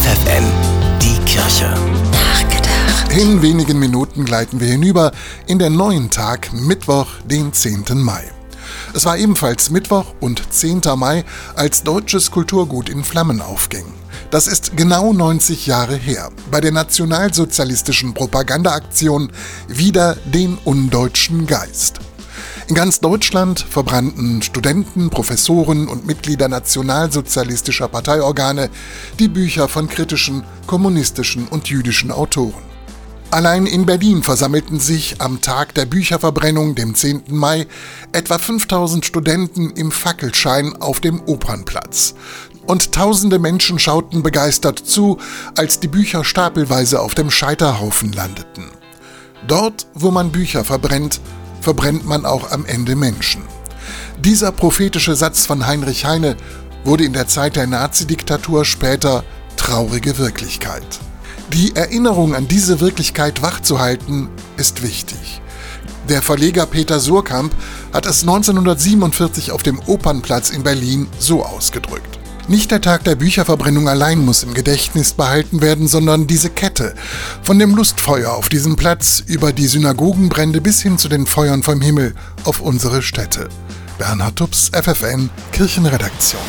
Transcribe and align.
FFN, 0.00 0.44
die 1.02 1.18
Kirche. 1.26 1.74
Nachgedacht. 2.10 3.12
In 3.18 3.42
wenigen 3.42 3.78
Minuten 3.78 4.24
gleiten 4.24 4.58
wir 4.58 4.68
hinüber 4.68 5.12
in 5.46 5.58
den 5.58 5.76
neuen 5.76 6.08
Tag, 6.08 6.54
Mittwoch, 6.54 7.06
den 7.26 7.52
10. 7.52 7.84
Mai. 8.02 8.24
Es 8.94 9.04
war 9.04 9.18
ebenfalls 9.18 9.68
Mittwoch 9.68 10.06
und 10.20 10.54
10. 10.54 10.80
Mai, 10.96 11.22
als 11.54 11.82
deutsches 11.82 12.30
Kulturgut 12.30 12.88
in 12.88 13.04
Flammen 13.04 13.42
aufging. 13.42 13.84
Das 14.30 14.46
ist 14.46 14.74
genau 14.74 15.12
90 15.12 15.66
Jahre 15.66 15.96
her, 15.96 16.30
bei 16.50 16.62
der 16.62 16.72
nationalsozialistischen 16.72 18.14
Propagandaaktion 18.14 19.30
Wieder 19.68 20.16
den 20.24 20.56
undeutschen 20.64 21.46
Geist. 21.46 22.00
In 22.70 22.76
ganz 22.76 23.00
Deutschland 23.00 23.58
verbrannten 23.58 24.42
Studenten, 24.42 25.10
Professoren 25.10 25.88
und 25.88 26.06
Mitglieder 26.06 26.46
nationalsozialistischer 26.46 27.88
Parteiorgane 27.88 28.70
die 29.18 29.26
Bücher 29.26 29.66
von 29.66 29.88
kritischen, 29.88 30.44
kommunistischen 30.68 31.48
und 31.48 31.68
jüdischen 31.68 32.12
Autoren. 32.12 32.62
Allein 33.32 33.66
in 33.66 33.86
Berlin 33.86 34.22
versammelten 34.22 34.78
sich 34.78 35.20
am 35.20 35.40
Tag 35.40 35.74
der 35.74 35.84
Bücherverbrennung, 35.84 36.76
dem 36.76 36.94
10. 36.94 37.24
Mai, 37.30 37.66
etwa 38.12 38.38
5000 38.38 39.04
Studenten 39.04 39.70
im 39.70 39.90
Fackelschein 39.90 40.76
auf 40.76 41.00
dem 41.00 41.20
Opernplatz. 41.26 42.14
Und 42.68 42.92
tausende 42.92 43.40
Menschen 43.40 43.80
schauten 43.80 44.22
begeistert 44.22 44.78
zu, 44.78 45.18
als 45.56 45.80
die 45.80 45.88
Bücher 45.88 46.22
stapelweise 46.22 47.00
auf 47.00 47.16
dem 47.16 47.32
Scheiterhaufen 47.32 48.12
landeten. 48.12 48.66
Dort, 49.48 49.88
wo 49.94 50.12
man 50.12 50.30
Bücher 50.30 50.62
verbrennt, 50.62 51.20
verbrennt 51.60 52.06
man 52.06 52.24
auch 52.24 52.50
am 52.50 52.64
Ende 52.64 52.96
Menschen. 52.96 53.42
Dieser 54.18 54.52
prophetische 54.52 55.16
Satz 55.16 55.46
von 55.46 55.66
Heinrich 55.66 56.04
Heine 56.04 56.36
wurde 56.84 57.04
in 57.04 57.12
der 57.12 57.26
Zeit 57.26 57.56
der 57.56 57.66
Nazidiktatur 57.66 58.64
später 58.64 59.24
traurige 59.56 60.18
Wirklichkeit. 60.18 60.86
Die 61.52 61.74
Erinnerung 61.74 62.34
an 62.34 62.48
diese 62.48 62.80
Wirklichkeit 62.80 63.42
wachzuhalten, 63.42 64.28
ist 64.56 64.82
wichtig. 64.82 65.40
Der 66.08 66.22
Verleger 66.22 66.66
Peter 66.66 66.98
Surkamp 66.98 67.54
hat 67.92 68.06
es 68.06 68.22
1947 68.22 69.52
auf 69.52 69.62
dem 69.62 69.78
Opernplatz 69.86 70.50
in 70.50 70.62
Berlin 70.62 71.06
so 71.18 71.44
ausgedrückt. 71.44 72.09
Nicht 72.50 72.72
der 72.72 72.80
Tag 72.80 73.04
der 73.04 73.14
Bücherverbrennung 73.14 73.88
allein 73.88 74.18
muss 74.18 74.42
im 74.42 74.54
Gedächtnis 74.54 75.12
behalten 75.12 75.62
werden, 75.62 75.86
sondern 75.86 76.26
diese 76.26 76.50
Kette. 76.50 76.96
Von 77.44 77.60
dem 77.60 77.76
Lustfeuer 77.76 78.32
auf 78.32 78.48
diesem 78.48 78.74
Platz 78.74 79.22
über 79.24 79.52
die 79.52 79.68
Synagogenbrände 79.68 80.60
bis 80.60 80.82
hin 80.82 80.98
zu 80.98 81.08
den 81.08 81.26
Feuern 81.26 81.62
vom 81.62 81.80
Himmel 81.80 82.12
auf 82.42 82.60
unsere 82.60 83.02
Städte. 83.02 83.48
Bernhard 83.98 84.34
Tubbs, 84.34 84.68
FFN, 84.74 85.30
Kirchenredaktion. 85.52 86.40